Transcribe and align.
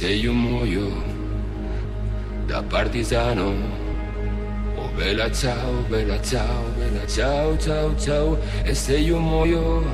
se 0.00 0.08
io 0.08 0.32
muoio 0.32 0.88
da 2.46 2.62
partigiano, 2.62 3.52
oh 4.76 4.88
bella 4.96 5.30
ciao, 5.30 5.84
bella 5.90 6.18
ciao, 6.22 6.72
bella 6.78 7.06
ciao, 7.06 7.58
ciao, 7.58 7.94
ciao, 7.98 8.38
e 8.62 8.74
se 8.74 8.96
io 8.96 9.18
muoio 9.18 9.84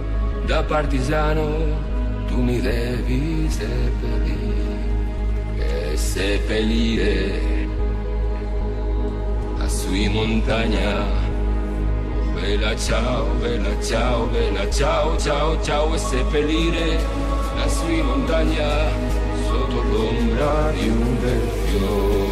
da 0.47 0.63
partigiano, 0.63 1.49
tu 2.29 2.41
mi 2.41 2.61
devi 2.61 3.49
seppellire, 3.51 4.77
e 5.59 5.97
seppellire 5.97 7.41
la 9.59 9.69
sui 9.69 10.09
montagna. 10.09 11.03
Bella 12.33 12.77
ciao, 12.77 13.25
bella 13.41 13.83
ciao, 13.83 14.27
bella 14.27 14.71
ciao, 14.71 15.17
ciao, 15.19 15.61
ciao. 15.65 15.95
E 15.95 15.99
seppellire 15.99 16.97
la 17.57 17.69
sui 17.69 18.03
montagna 18.03 19.06
God 20.47 20.77
you 20.79 20.95
lift 20.95 21.73
your 21.73 22.26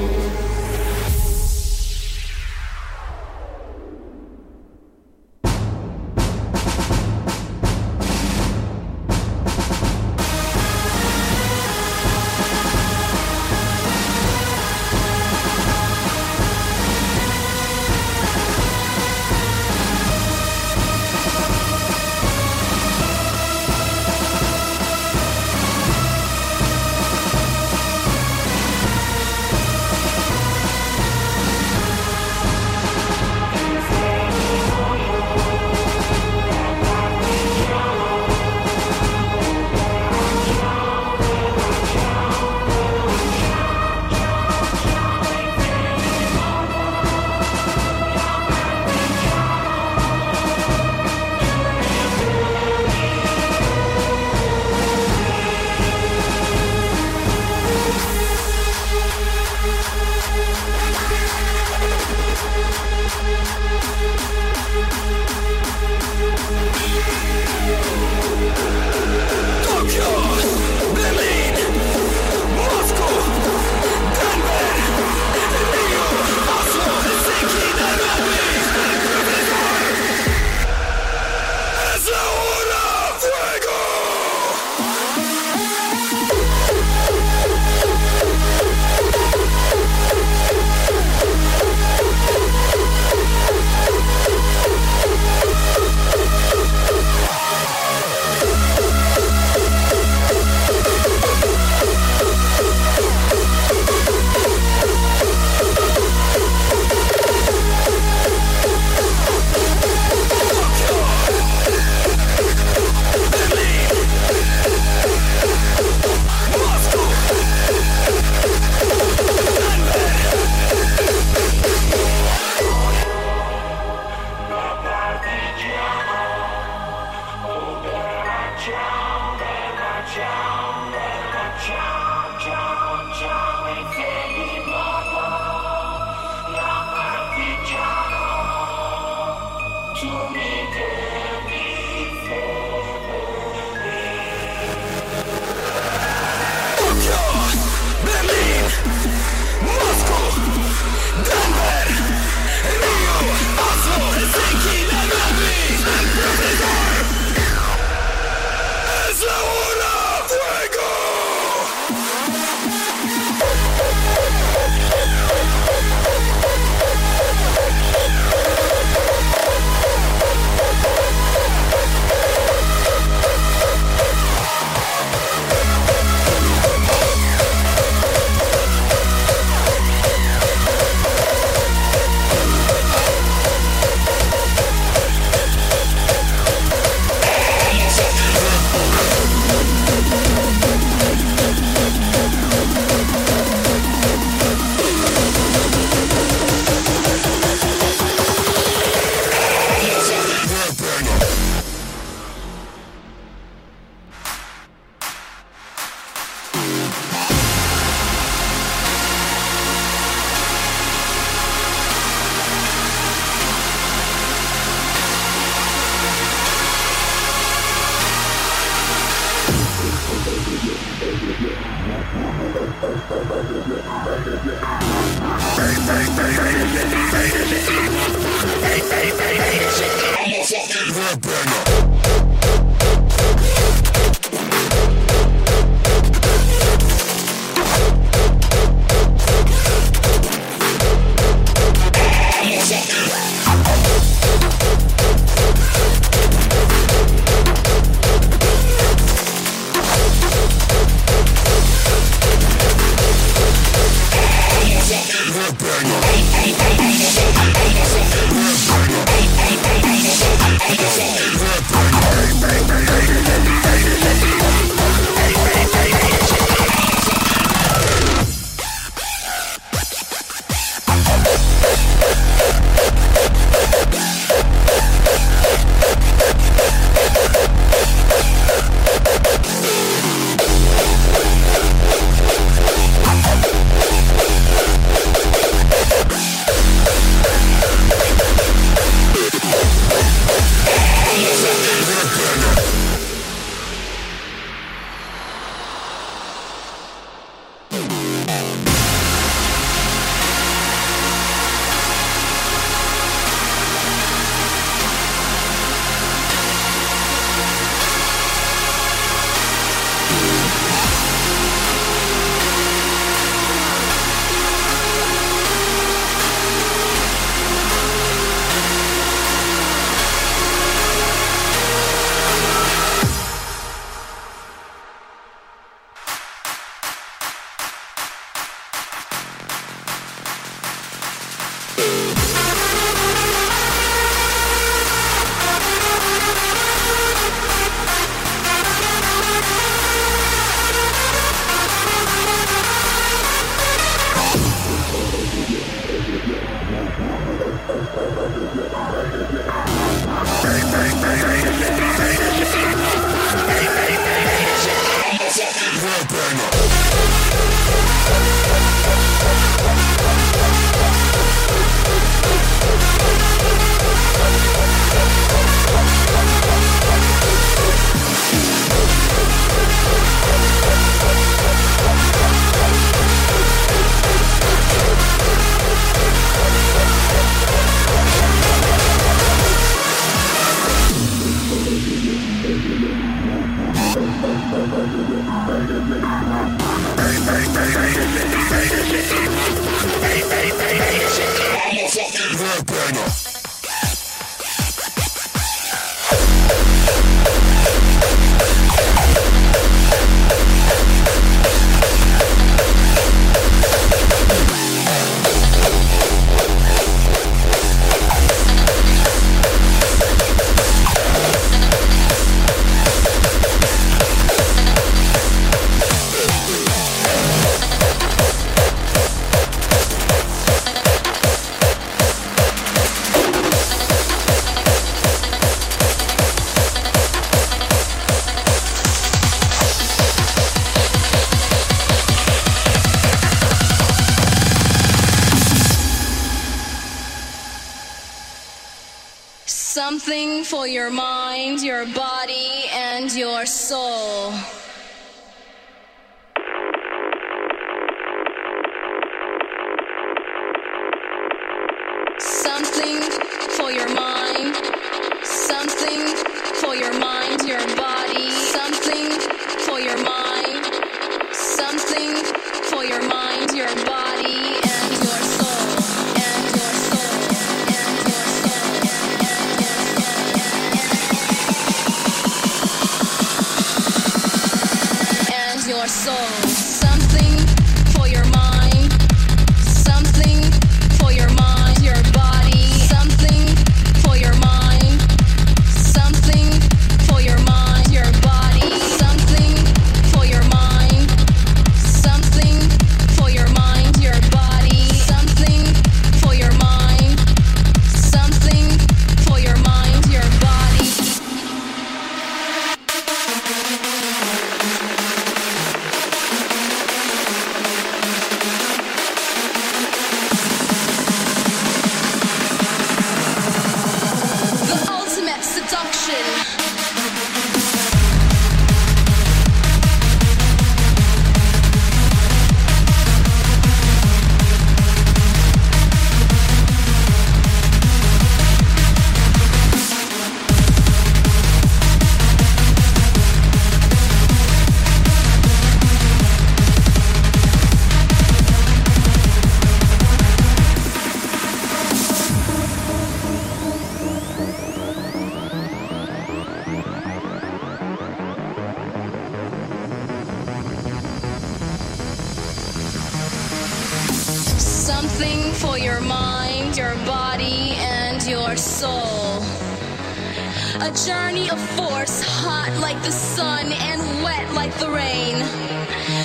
A 560.81 560.91
journey 561.07 561.49
of 561.51 561.61
force, 561.79 562.21
hot 562.27 562.75
like 562.81 563.01
the 563.03 563.13
sun 563.13 563.71
and 563.71 564.03
wet 564.25 564.43
like 564.55 564.75
the 564.83 564.91
rain. 564.91 565.39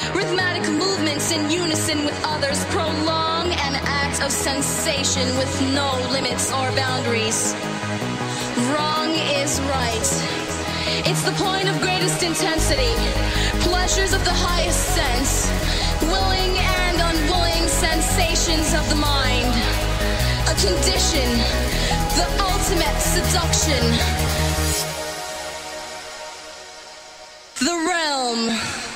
Rhythmic 0.09 0.65
movements 0.73 1.31
in 1.31 1.51
unison 1.51 2.03
with 2.03 2.17
others 2.25 2.65
prolong 2.73 3.53
an 3.53 3.75
act 3.85 4.23
of 4.23 4.31
sensation 4.31 5.37
with 5.37 5.53
no 5.69 5.93
limits 6.09 6.49
or 6.49 6.65
boundaries. 6.73 7.53
Wrong 8.73 9.13
is 9.37 9.61
right. 9.69 10.09
It's 11.05 11.21
the 11.21 11.35
point 11.37 11.69
of 11.69 11.79
greatest 11.79 12.23
intensity, 12.23 12.97
pleasures 13.61 14.13
of 14.13 14.25
the 14.25 14.33
highest 14.33 14.81
sense, 14.97 15.45
willing 16.09 16.57
and 16.57 16.97
unwilling 16.97 17.69
sensations 17.69 18.73
of 18.73 18.81
the 18.89 18.97
mind. 18.97 19.53
A 20.49 20.55
condition, 20.57 21.37
the 22.17 22.27
ultimate 22.41 22.97
seduction. 22.97 24.28
realm. 27.99 28.88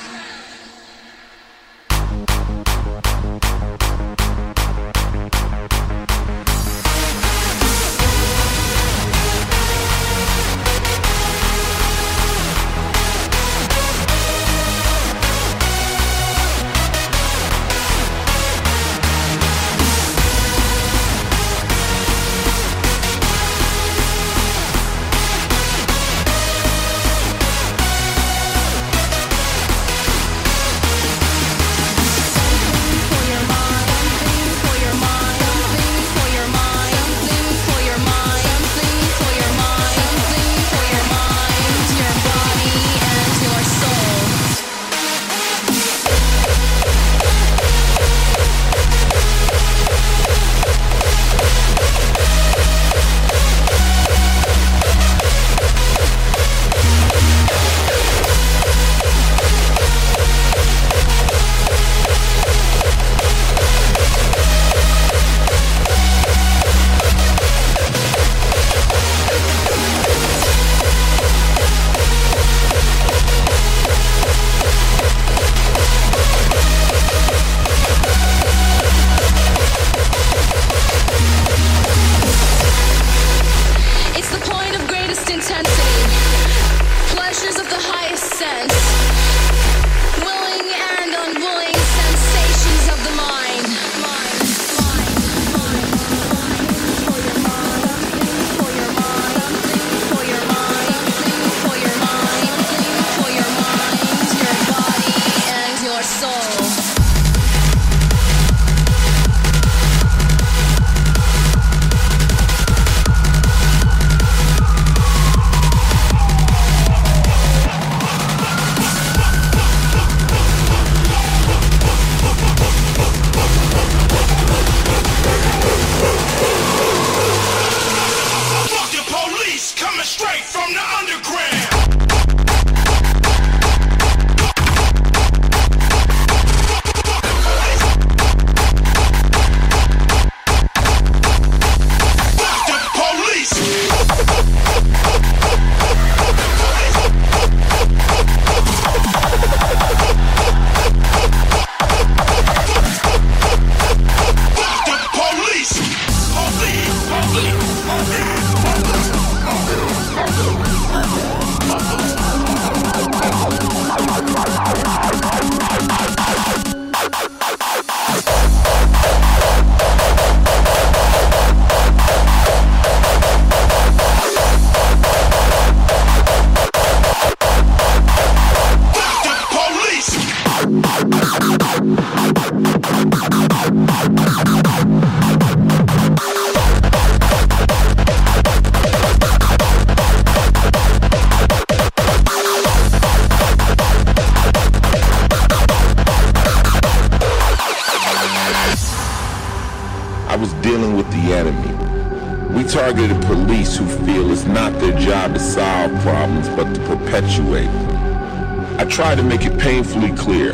Try 208.94 209.12
to 209.16 209.24
make 209.24 209.44
it 209.44 209.58
painfully 209.58 210.12
clear. 210.12 210.52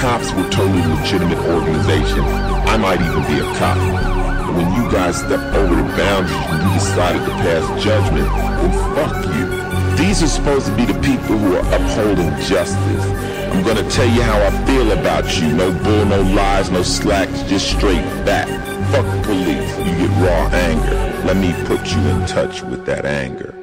Cops 0.00 0.32
were 0.32 0.48
totally 0.48 0.80
legitimate 0.96 1.36
organization. 1.40 2.20
I 2.64 2.78
might 2.78 3.02
even 3.02 3.20
be 3.28 3.38
a 3.38 3.44
cop. 3.58 3.76
But 4.46 4.54
when 4.56 4.72
you 4.72 4.90
guys 4.90 5.18
stepped 5.18 5.54
over 5.54 5.74
the 5.76 5.82
boundaries 5.94 6.40
and 6.48 6.62
you 6.62 6.72
decided 6.72 7.22
to 7.26 7.32
pass 7.44 7.84
judgment, 7.84 8.28
then 8.32 8.72
fuck 8.96 9.26
you. 9.36 9.96
These 9.98 10.22
are 10.22 10.26
supposed 10.26 10.66
to 10.68 10.74
be 10.74 10.86
the 10.86 10.98
people 11.00 11.36
who 11.36 11.56
are 11.56 11.74
upholding 11.74 12.30
justice. 12.40 13.04
I'm 13.52 13.62
gonna 13.62 13.88
tell 13.90 14.08
you 14.08 14.22
how 14.22 14.40
I 14.40 14.50
feel 14.64 14.92
about 14.92 15.38
you. 15.38 15.52
No 15.52 15.70
bull, 15.70 16.06
no 16.06 16.22
lies, 16.22 16.70
no 16.70 16.82
slacks, 16.82 17.42
just 17.42 17.70
straight 17.76 18.06
back. 18.24 18.48
Fuck 18.90 19.04
police. 19.22 19.78
You 19.80 20.08
get 20.08 20.10
raw 20.24 20.48
anger. 20.48 21.26
Let 21.26 21.36
me 21.36 21.52
put 21.66 21.92
you 21.92 22.00
in 22.08 22.24
touch 22.24 22.62
with 22.62 22.86
that 22.86 23.04
anger. 23.04 23.53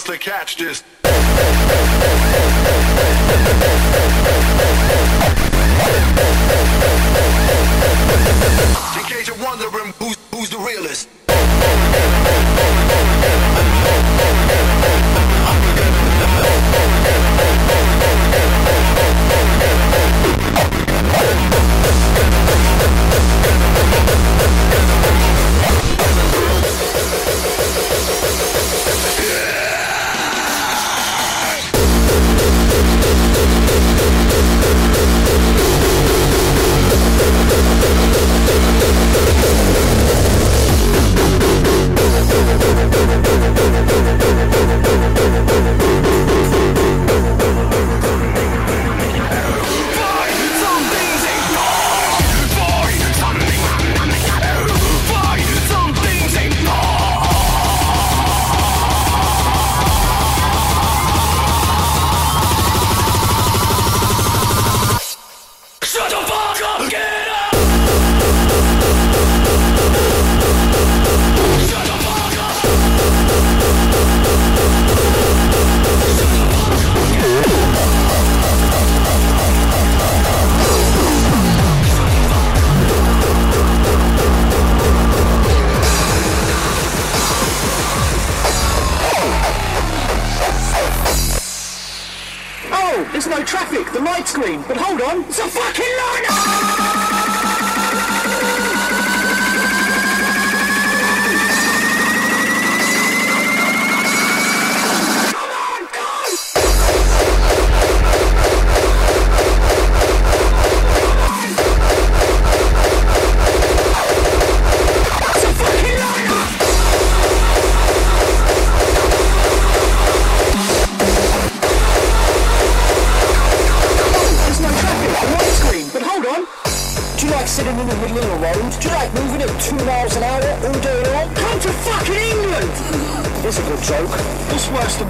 Chance 0.00 0.18
to 0.18 0.18
catch 0.18 0.39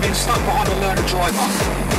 being 0.00 0.14
stuck 0.14 0.40
behind 0.48 0.68
a 0.68 0.76
learner 0.80 1.06
driver. 1.06 1.44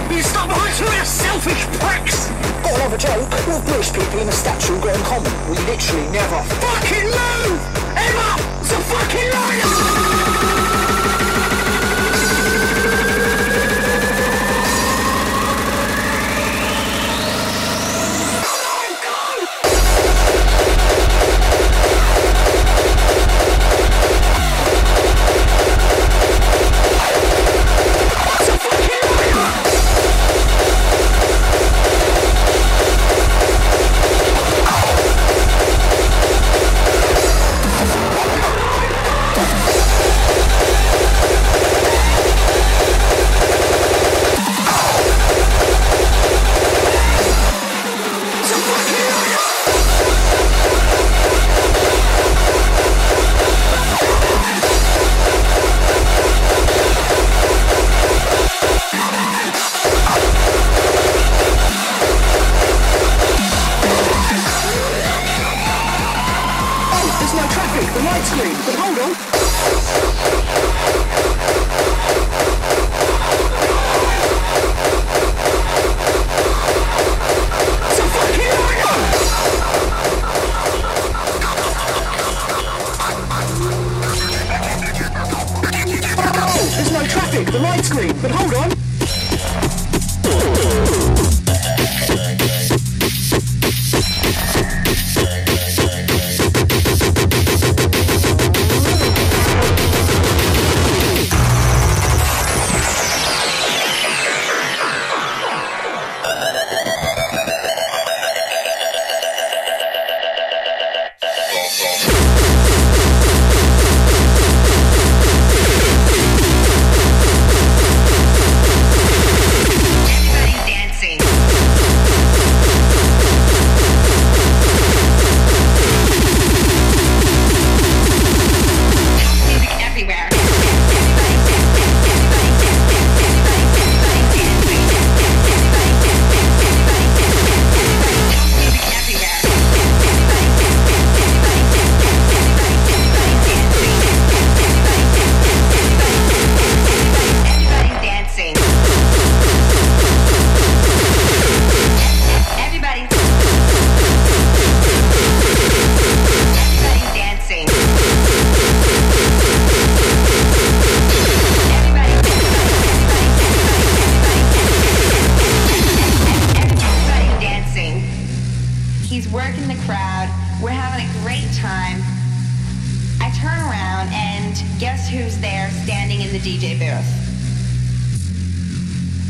Being 0.09 0.23
stuck 0.23 0.47
behind 0.47 0.73
two 0.75 0.85
of 0.85 1.07
selfish 1.07 1.61
pricks! 1.77 2.27
Got 2.63 2.75
another 2.75 2.97
joke? 2.97 3.29
We'll 3.47 3.61
British 3.61 3.93
people 3.93 4.19
in 4.19 4.27
the 4.27 4.33
statue 4.33 4.79
got 4.81 4.97
common. 5.05 5.31
We 5.49 5.57
literally 5.69 6.07
never 6.09 6.41
fucking 6.61 7.05
move! 7.05 7.61
Emma! 7.95 8.29
It's 8.61 8.71
a 8.71 8.79
fucking 8.89 9.29
liar! 9.31 9.90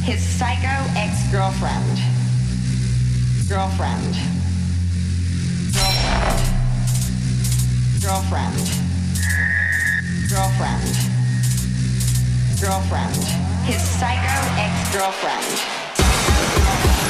His 0.03 0.19
psycho 0.19 0.89
ex-girlfriend. 0.97 1.99
Girlfriend. 3.47 4.15
Girlfriend. 8.01 8.01
Girlfriend. 8.01 8.57
Girlfriend. 10.27 10.97
Girlfriend. 12.59 13.23
His 13.65 13.81
psycho 13.81 14.37
ex-girlfriend. 14.57 17.00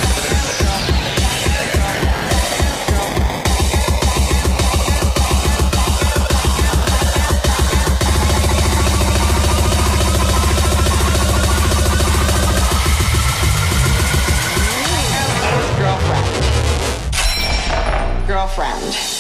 Girlfriend. 18.42 19.11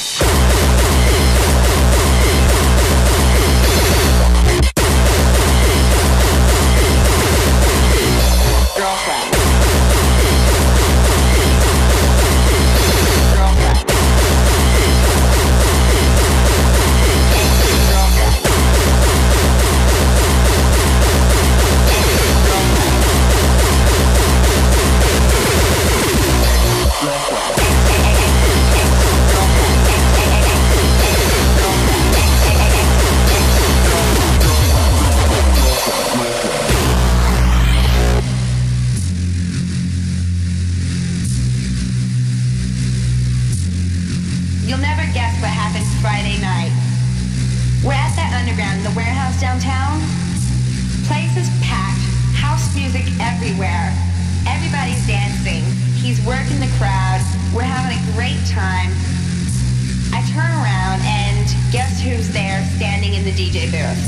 who's 62.01 62.33
there 62.33 62.65
standing 62.77 63.13
in 63.13 63.23
the 63.23 63.31
DJ 63.31 63.69
booth? 63.69 64.03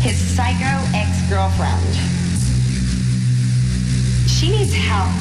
His 0.00 0.16
psycho 0.16 0.72
ex-girlfriend. 0.96 1.94
She 4.26 4.50
needs 4.50 4.72
help. 4.72 5.12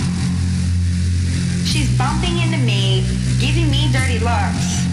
She's 1.66 1.90
bumping 1.98 2.40
into 2.40 2.58
me, 2.60 3.04
giving 3.40 3.70
me 3.70 3.92
dirty 3.92 4.20
looks. 4.20 4.86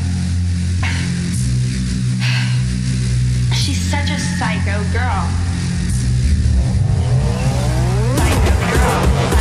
She's 3.55 3.79
such 3.79 4.11
a 4.11 4.19
psycho 4.19 4.83
girl. 4.91 5.29
Psycho 8.17 8.55
girl. 8.73 9.32